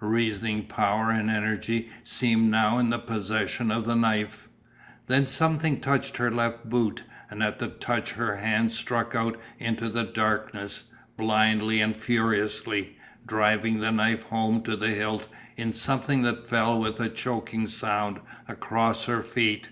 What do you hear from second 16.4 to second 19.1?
fell with a choking sound across